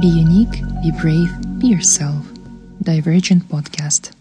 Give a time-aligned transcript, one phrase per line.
[0.00, 2.24] Be unique, be brave, be yourself.
[2.80, 4.14] Divergent Podcast.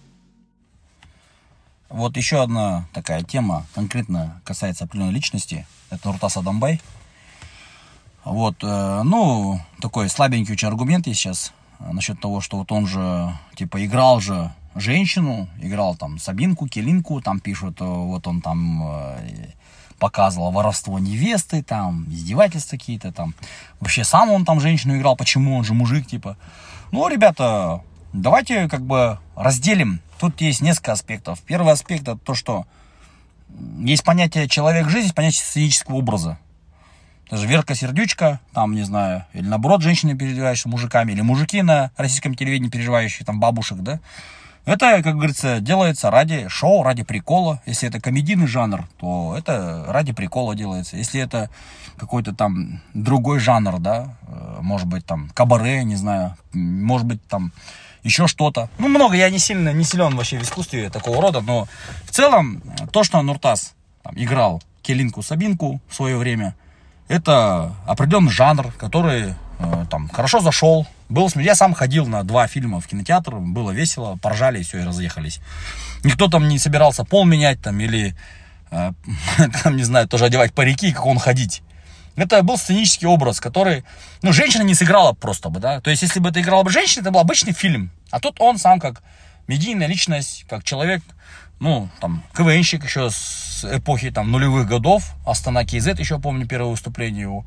[1.87, 5.65] Вот еще одна такая тема, конкретно касается определенной личности.
[5.89, 6.81] Это Нуртас Адамбай.
[8.25, 12.85] Вот, э, ну, такой слабенький очень аргумент есть сейчас э, насчет того, что вот он
[12.85, 18.83] же, типа, играл же женщину, играл там Сабинку, Келинку, там пишут, э, вот он там
[20.01, 23.35] показывал воровство невесты, там, издевательства какие-то, там.
[23.79, 26.37] Вообще сам он там женщину играл, почему он же мужик, типа.
[26.91, 30.01] Ну, ребята, давайте как бы разделим.
[30.19, 31.39] Тут есть несколько аспектов.
[31.41, 32.65] Первый аспект это то, что
[33.77, 36.39] есть понятие человек жизни, понятие сценического образа.
[37.29, 42.33] Даже Верка Сердючка, там, не знаю, или наоборот, женщины, переживающие мужиками, или мужики на российском
[42.33, 43.99] телевидении, переживающие там бабушек, да.
[44.65, 47.61] Это, как говорится, делается ради шоу, ради прикола.
[47.65, 50.97] Если это комедийный жанр, то это ради прикола делается.
[50.97, 51.49] Если это
[51.97, 57.51] какой-то там другой жанр, да, э, может быть, там, кабаре, не знаю, может быть, там,
[58.03, 58.69] еще что-то.
[58.77, 61.67] Ну, много, я не сильно, не силен вообще в искусстве такого рода, но
[62.05, 66.55] в целом, то, что Нуртас там, играл Келинку Сабинку в свое время,
[67.07, 70.87] это определенный жанр, который э, там хорошо зашел.
[71.11, 74.83] Был, я сам ходил на два фильма в кинотеатр, было весело, поржали и все, и
[74.83, 75.41] разъехались.
[76.05, 78.15] Никто там не собирался пол менять там или,
[78.71, 78.91] э,
[79.63, 81.63] там, не знаю, тоже одевать парики, как он ходить.
[82.15, 83.83] Это был сценический образ, который,
[84.21, 85.81] ну, женщина не сыграла просто бы, да.
[85.81, 87.91] То есть, если бы это играла бы женщина, это был обычный фильм.
[88.09, 89.03] А тут он сам как
[89.47, 91.03] медийная личность, как человек,
[91.59, 97.23] ну, там, КВНщик еще с эпохи, там, нулевых годов, Астана Кейзет, еще помню первое выступление
[97.23, 97.45] его.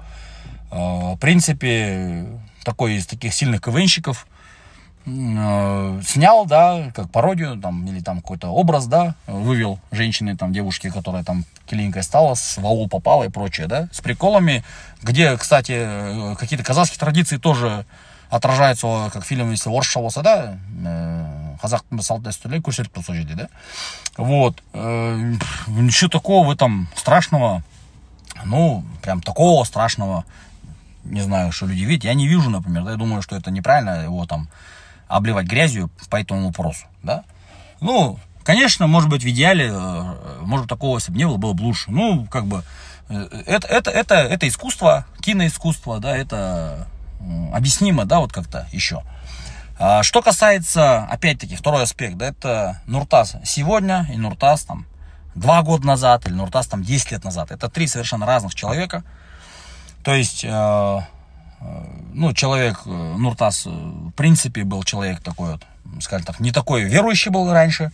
[0.70, 2.26] А, в принципе,
[2.64, 4.26] такой из таких сильных КВНщиков,
[5.06, 10.88] Э, снял, да, как пародию, там, или там какой-то образ, да, вывел женщины, там, девушки,
[10.88, 14.64] которая там клиникой стала, с ваул попала и прочее, да, с приколами,
[15.02, 17.84] где, кстати, э, какие-то казахские традиции тоже
[18.30, 20.56] отражаются, как в фильме, если орысша болса да,
[21.62, 23.48] қазақтың салт дәстүрлері көрсетіп тұр да.
[24.16, 27.62] Вот ничего такого в этом страшного
[28.44, 30.24] ну прям такого страшного
[31.04, 34.04] не знаю что люди видят я не вижу например да, я думаю что это неправильно
[34.04, 34.48] его там
[35.09, 37.25] обливать грязью по этому вопросу, да.
[37.81, 41.62] Ну, конечно, может быть, в идеале, э, может, такого, если бы не было, было бы
[41.62, 41.91] лучше.
[41.91, 42.65] Ну, как бы,
[43.09, 46.88] э, это, это, это, это искусство, киноискусство, да, это
[47.53, 49.03] объяснимо, да, вот как-то еще.
[49.78, 54.86] А что касается, опять-таки, второй аспект, да, это Нуртас сегодня и Нуртас там
[55.34, 57.50] два года назад, или Нуртас там 10 лет назад.
[57.50, 59.03] Это три совершенно разных человека.
[60.04, 61.00] То есть, э,
[61.65, 61.82] Э,
[62.12, 65.62] ну, человек, э, Нуртас, в принципе, был человек такой вот,
[66.00, 67.91] скажем так, не такой верующий был раньше.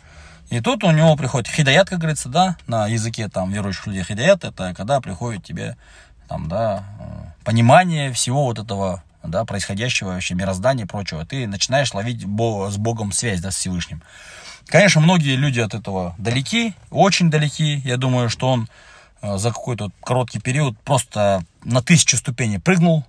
[0.50, 4.44] И тут у него приходит хидаят, как говорится, да, на языке там верующих людей хидаят,
[4.44, 5.76] это когда приходит тебе
[6.28, 6.84] там, да,
[7.44, 11.24] понимание всего вот этого, да, происходящего вообще мироздания и прочего.
[11.24, 14.02] Ты начинаешь ловить с Богом связь, да, с Всевышним.
[14.66, 17.76] Конечно, многие люди от этого далеки, очень далеки.
[17.84, 18.68] Я думаю, что он
[19.22, 23.04] за какой-то короткий период просто на тысячу ступеней прыгнул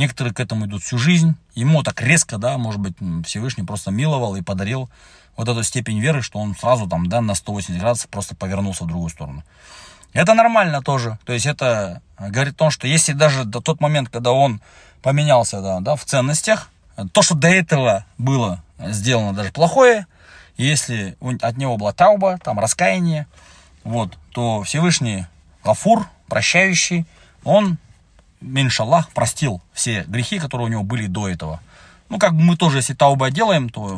[0.00, 1.34] Некоторые к этому идут всю жизнь.
[1.54, 2.94] Ему так резко, да, может быть,
[3.26, 4.88] Всевышний просто миловал и подарил
[5.36, 8.86] вот эту степень веры, что он сразу там, да, на 180 градусов просто повернулся в
[8.86, 9.44] другую сторону.
[10.14, 11.18] Это нормально тоже.
[11.26, 14.62] То есть это говорит о том, что если даже до тот момент, когда он
[15.02, 16.70] поменялся, да, да, в ценностях,
[17.12, 20.06] то, что до этого было сделано даже плохое,
[20.56, 23.26] если от него была тауба, там раскаяние,
[23.84, 25.26] вот, то Всевышний
[25.64, 27.06] Гафур, прощающий,
[27.44, 27.78] он
[28.40, 31.60] иншаллах, простил все грехи, которые у него были до этого.
[32.08, 33.96] Ну, как бы мы тоже, если тауба делаем, то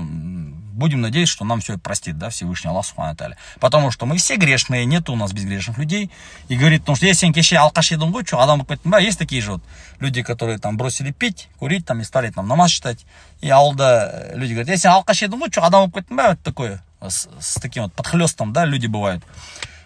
[0.73, 3.17] будем надеяться, что нам все это простит, да, Всевышний Аллах Субхану
[3.61, 6.11] Потому что мы все грешные, нет у нас безгрешных людей.
[6.49, 9.63] И говорит, потому что если кеше алкаш едім ғой, адам да, есть такие же вот
[10.01, 13.07] люди, которые там бросили пить, курить, там, и стали там намаз читать.
[13.41, 17.85] И алда э, люди говорят, если алкаш едім ғой, адам вот такое, с, с таким
[17.85, 19.23] вот подхлестом, да, люди бывают.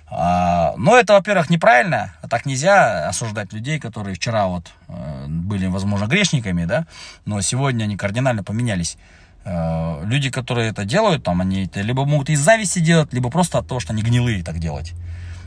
[0.09, 2.15] А, но это, во-первых, неправильно.
[2.31, 6.87] Так нельзя осуждать людей, которые вчера вот э, были, возможно, грешниками, да,
[7.25, 8.99] но сегодня они кардинально поменялись.
[9.45, 13.59] Э, люди, которые это делают, там, они это либо могут из зависти делать, либо просто
[13.59, 14.93] от того, что они гнилые так делать.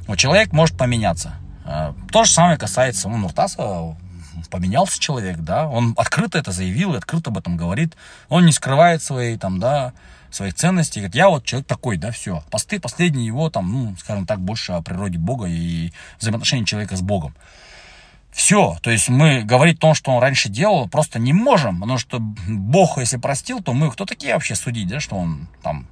[0.07, 1.35] Вот человек может поменяться.
[1.65, 3.95] Э, то же самое касается ну, Нуртаса.
[4.49, 7.95] Поменялся человек, да, он открыто это заявил, открыто об этом говорит.
[8.29, 9.93] Он не скрывает свои, там, да,
[10.31, 10.99] своих ценностей.
[10.99, 12.43] Говорит, я вот человек такой, да, все.
[12.51, 17.01] Посты, последний его там, ну, скажем так, больше о природе Бога и взаимоотношении человека с
[17.01, 17.35] Богом.
[18.31, 21.97] Все, то есть мы говорить о том, что он раньше делал, просто не можем, потому
[21.97, 25.87] что Бог, если простил, то мы кто такие вообще судить, да, что он там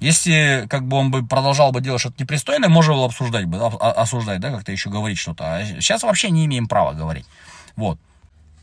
[0.00, 4.40] если как бы он бы продолжал бы делать что-то непристойное, можно было обсуждать бы, осуждать,
[4.40, 5.56] да, как-то еще говорить что-то.
[5.56, 7.26] А сейчас вообще не имеем права говорить.
[7.74, 7.98] Вот.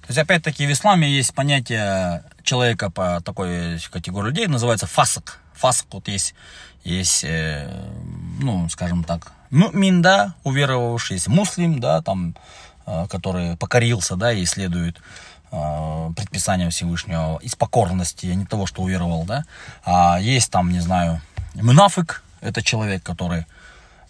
[0.02, 5.40] То есть, опять-таки, в исламе есть понятие человека по такой категории людей, называется фасак.
[5.54, 6.36] Фасак вот есть,
[6.84, 7.70] есть э,
[8.40, 12.36] ну, скажем так, мин, да, уверовавший, есть муслим, да, там,
[12.86, 15.02] э, который покорился, да, и следует
[15.52, 19.46] э, предписаниям Всевышнего из покорности, а не того, что уверовал, да.
[19.84, 21.22] А есть там, не знаю,
[21.56, 23.46] мунафик, это человек, который,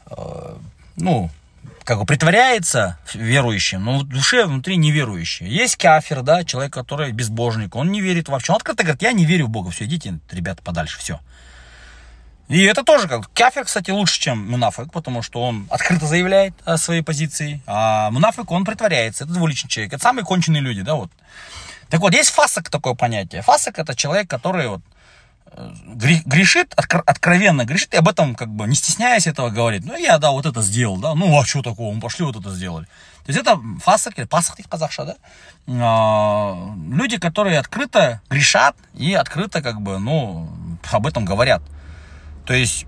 [0.10, 0.58] э,
[0.96, 1.30] ну,
[1.86, 5.48] как бы притворяется верующим, но в душе внутри неверующий.
[5.48, 8.52] Есть кафир, да, человек, который безбожник, он не верит вообще.
[8.52, 11.20] Он открыто говорит, я не верю в Бога, все, идите, ребята, подальше, все.
[12.48, 16.78] И это тоже как кафир, кстати, лучше, чем мунафик, потому что он открыто заявляет о
[16.78, 21.12] своей позиции, а мунафик, он притворяется, это двуличный человек, это самые конченые люди, да, вот.
[21.90, 23.44] Так вот, есть фасок такое понятие.
[23.44, 24.82] Фасок это человек, который вот
[25.56, 29.86] грешит, откровенно грешит, и об этом как бы не стесняясь этого говорит.
[29.86, 32.54] Ну, я, да, вот это сделал, да, ну, а что такого, мы пошли вот это
[32.54, 32.86] сделали.
[33.26, 35.16] То есть это фасак, пасах казахша, да,
[35.68, 40.50] а, люди, которые открыто грешат и открыто как бы, ну,
[40.92, 41.62] об этом говорят.
[42.46, 42.86] То есть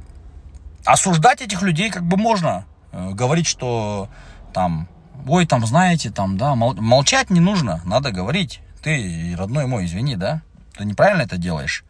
[0.86, 4.10] осуждать этих людей как бы можно, э, говорить, что
[4.54, 4.88] там,
[5.28, 8.62] ой, там, знаете, там, да, молчать не нужно, надо говорить.
[8.82, 10.42] Ты, родной мой, извини, да,
[10.78, 11.84] ты неправильно это делаешь.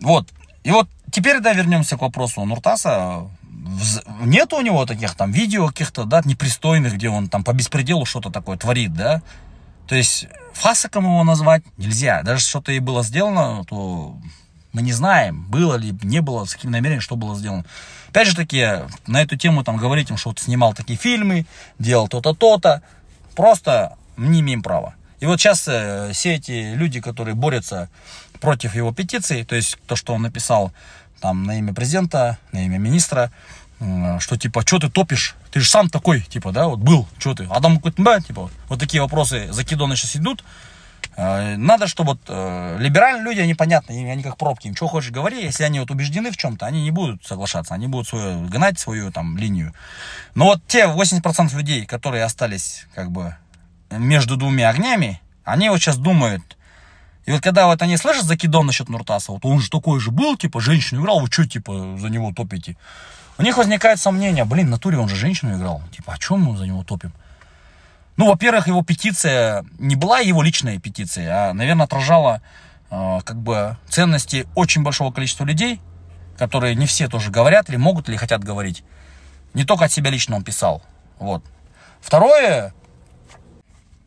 [0.00, 0.28] Вот.
[0.64, 3.28] И вот теперь, да, вернемся к вопросу Нуртаса.
[4.20, 8.30] Нет у него таких там видео каких-то, да, непристойных, где он там по беспределу что-то
[8.30, 9.22] такое творит, да.
[9.86, 12.22] То есть фасаком его назвать нельзя.
[12.22, 14.16] Даже что-то и было сделано, то
[14.72, 17.64] мы не знаем, было ли, не было, с каким намерением, что было сделано.
[18.10, 18.66] Опять же таки,
[19.06, 21.46] на эту тему там говорить им, что вот снимал такие фильмы,
[21.78, 22.82] делал то-то, то-то.
[23.34, 24.94] Просто не имеем права.
[25.20, 27.88] И вот сейчас э, все эти люди, которые борются
[28.40, 30.72] против его петиции, то есть то, что он написал
[31.20, 33.32] там на имя президента, на имя министра,
[34.18, 35.36] что типа, что ты топишь?
[35.52, 37.46] Ты же сам такой, типа, да, вот был, что ты?
[37.50, 40.44] Адам Кутнба, типа, вот такие вопросы закидоны сейчас идут.
[41.16, 45.10] Э, надо, чтобы вот э, либеральные люди, они понятны, они как пробки, им что хочешь
[45.10, 48.78] говори, если они вот убеждены в чем-то, они не будут соглашаться, они будут свою, гнать
[48.78, 49.74] свою там линию.
[50.34, 53.36] Но вот те 80% людей, которые остались как бы
[53.90, 56.57] между двумя огнями, они вот сейчас думают,
[57.28, 60.38] и вот когда вот они слышат закидон насчет Нуртаса, вот он же такой же был,
[60.38, 62.78] типа, женщину играл, вы что, типа, за него топите?
[63.36, 66.56] У них возникает сомнение, блин, в натуре он же женщину играл, типа, о чем мы
[66.56, 67.12] за него топим?
[68.16, 72.40] Ну, во-первых, его петиция не была его личной петицией, а, наверное, отражала
[72.90, 75.82] э, как бы ценности очень большого количества людей,
[76.38, 78.84] которые не все тоже говорят или могут или хотят говорить.
[79.52, 80.82] Не только от себя лично он писал.
[81.18, 81.44] Вот.
[82.00, 82.72] Второе,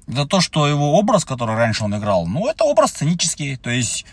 [0.08, 4.06] это то, что его образ, который раньше он играл, ну, это образ сценический, то есть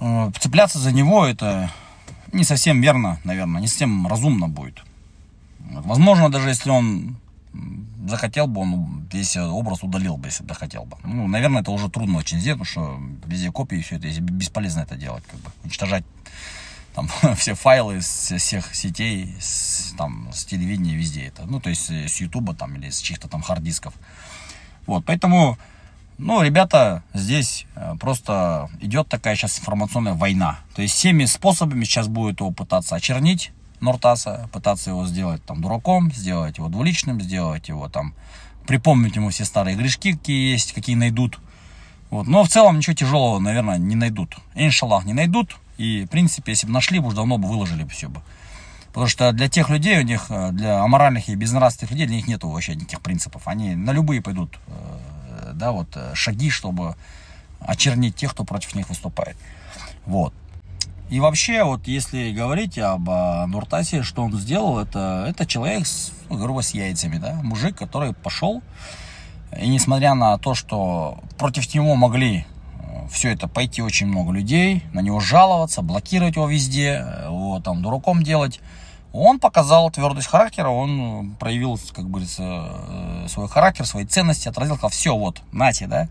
[0.00, 1.70] э, цепляться за него это
[2.32, 4.82] не совсем верно, наверное, не совсем разумно будет.
[5.58, 7.16] Возможно, даже если он
[8.06, 10.96] захотел бы, он весь образ удалил бы, если бы хотел бы.
[11.04, 14.96] Ну, наверное, это уже трудно очень сделать, потому что везде копии, все это, бесполезно это
[14.96, 16.04] делать, как бы, уничтожать
[16.94, 21.44] там все файлы с всех сетей, с, там, с телевидения, везде это.
[21.46, 23.94] Ну, то есть с Ютуба там или с чьих-то там хард-дисков.
[24.86, 25.58] Вот, поэтому,
[26.18, 30.58] ну, ребята, здесь э, просто идет такая сейчас информационная война.
[30.74, 36.12] То есть всеми способами сейчас будет его пытаться очернить, Нортаса, пытаться его сделать там дураком,
[36.12, 38.14] сделать его двуличным, сделать его там,
[38.66, 41.38] припомнить ему все старые грешки, какие есть, какие найдут.
[42.10, 42.26] Вот.
[42.26, 44.36] Но в целом ничего тяжелого, наверное, не найдут.
[44.54, 45.56] Иншаллах, не найдут.
[45.80, 48.20] И, в принципе, если бы нашли, бы уже давно бы выложили бы все бы.
[48.88, 52.28] Потому что для тех людей, у них, э, для аморальных и безнравственных людей, для них
[52.28, 53.48] нет вообще никаких принципов.
[53.48, 56.96] Они на любые пойдут э, да, вот, э, шаги, чтобы
[57.60, 59.38] очернить тех, кто против них выступает.
[60.04, 60.34] Вот.
[61.08, 63.08] И вообще, вот если говорить об
[63.48, 68.12] Нуртасе, что он сделал, это, это человек, с, ну, грубо, с яйцами, да, мужик, который
[68.12, 68.62] пошел,
[69.58, 72.44] и несмотря на то, что против него могли
[73.10, 78.22] все это пойти очень много людей, на него жаловаться, блокировать его везде, его там дураком
[78.22, 78.60] делать.
[79.12, 84.90] Он показал твердость характера, он проявил, как говорится, э, свой характер, свои ценности, отразил, сказал,
[84.90, 86.08] все, вот, нате, да.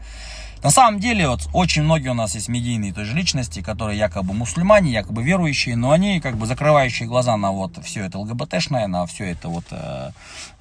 [0.62, 4.92] На самом деле, вот очень многие у нас есть медийные тоже личности, которые якобы мусульмане,
[4.92, 9.32] якобы верующие, но они как бы закрывающие глаза на вот все это ЛГБТшное, на все
[9.32, 10.12] это вот э,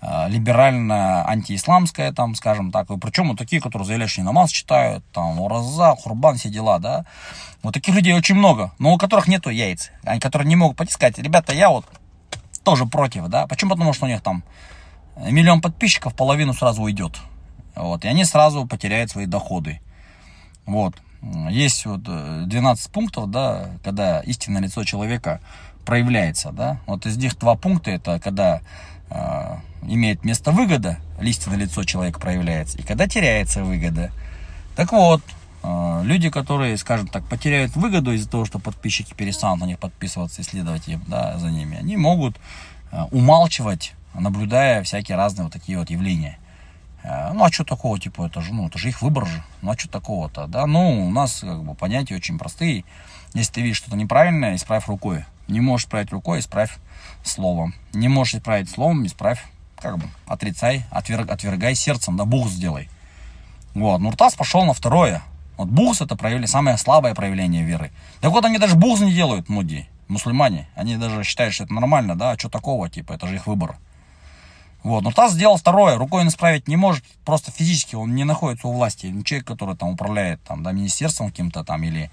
[0.00, 2.88] э, либерально антиисламское, там, скажем так.
[2.90, 7.04] И причем вот такие, которые заявляют, что намаз читают, там, ураза, хурбан, все дела, да.
[7.64, 10.92] Вот таких людей очень много, но у которых нету яиц, они, которые не могут пойти
[10.92, 11.84] сказать, ребята, я вот
[12.62, 13.48] тоже против, да.
[13.48, 13.72] Почему?
[13.72, 14.44] Потому что у них там
[15.16, 17.18] миллион подписчиков, половину сразу уйдет.
[17.74, 19.80] Вот, и они сразу потеряют свои доходы.
[20.68, 20.94] Вот.
[21.50, 25.40] Есть вот 12 э, пунктов, да, когда истинное лицо человека
[25.84, 26.78] проявляется, да.
[26.86, 28.60] Вот из них два пункта, это когда
[29.08, 34.12] э, имеет место выгода, на лицо человека проявляется, и когда теряется выгода.
[34.76, 35.22] Так вот,
[35.62, 40.42] э, люди, которые, скажем так, потеряют выгоду из-за того, что подписчики перестанут на них подписываться
[40.42, 42.36] и следовать им, да, за ними, они могут
[42.92, 46.38] э, умалчивать, наблюдая всякие разные вот такие вот явления.
[47.02, 49.42] Э, ну, а что такого, типа, это же, ну, это же их выбор же.
[49.62, 50.66] Ну, а что такого-то, да?
[50.66, 52.84] Ну, у нас, как бы, понятия очень простые.
[53.34, 55.24] Если ты видишь что-то неправильное, исправь рукой.
[55.48, 56.76] Не можешь исправить рукой, исправь
[57.22, 57.74] словом.
[57.92, 59.42] Не можешь исправить словом, исправь,
[59.78, 62.88] как бы, отрицай, отверг, отвергай сердцем, да, бух сделай.
[63.74, 65.22] Вот, Нуртас пошел на второе.
[65.56, 67.90] Вот бухс это проявление, самое слабое проявление веры.
[68.20, 70.68] Так вот, они даже бухс не делают, муди, мусульмане.
[70.74, 73.76] Они даже считают, что это нормально, да, а что такого, типа, это же их выбор.
[74.84, 78.68] Вот, но Тасс сделал второе, рукой он исправить не может, просто физически он не находится
[78.68, 79.14] у власти.
[79.24, 82.10] Человек, который там управляет там, да, министерством каким-то там, или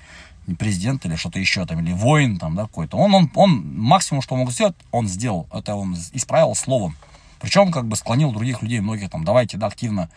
[0.57, 2.97] президент, или что-то еще там, или воин там, да, какой-то.
[2.97, 5.47] Он, он, он максимум, что мог сделать, он сделал.
[5.53, 6.95] Это он исправил словом.
[7.39, 10.09] Причем, как бы склонил других людей, многих там, давайте, да, активно.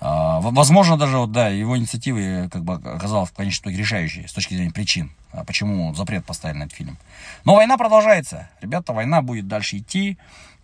[0.00, 4.32] А, возможно, даже, вот, да, его инициативы, как бы, оказалась в конечном итоге решающей с
[4.32, 6.96] точки зрения причин, а почему запрет поставили на этот фильм.
[7.44, 8.48] Но война продолжается.
[8.60, 10.16] Ребята, война будет дальше идти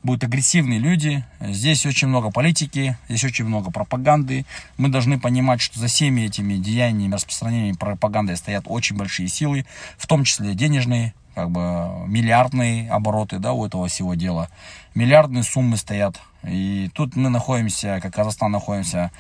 [0.05, 1.25] будут агрессивные люди.
[1.41, 4.45] Здесь очень много политики, здесь очень много пропаганды.
[4.77, 10.07] Мы должны понимать, что за всеми этими деяниями, распространениями пропаганды стоят очень большие силы, в
[10.07, 14.49] том числе денежные, как бы миллиардные обороты да, у этого всего дела.
[14.95, 16.21] Миллиардные суммы стоят.
[16.45, 19.11] И тут мы находимся, как Казахстан находимся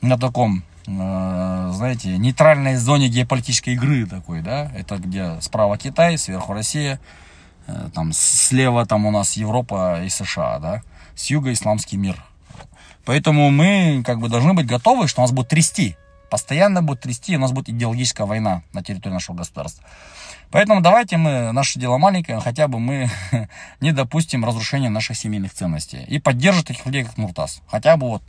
[0.00, 6.52] на таком э, знаете, нейтральной зоне геополитической игры такой, да, это где справа Китай, сверху
[6.52, 7.00] Россия,
[7.66, 10.82] Э, там слева там у нас Европа и США, да,
[11.14, 12.22] с юга исламский мир.
[13.04, 15.96] Поэтому мы как бы должны быть готовы, что нас будет трясти.
[16.30, 19.84] Постоянно будет трясти, у нас будет идеологическая война на территории нашего государства.
[20.54, 23.10] Поэтому давайте мы, наше дело маленькое, хотя бы мы
[23.80, 26.04] не допустим разрушения наших семейных ценностей.
[26.06, 27.60] И поддержим таких людей, как Нуртас.
[27.66, 28.22] Хотя бы вот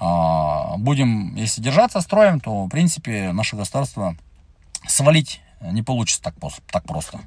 [0.00, 4.16] а, будем, если держаться строем, то, в принципе, наше государство
[4.86, 6.36] свалить не получится так,
[6.72, 7.20] так просто.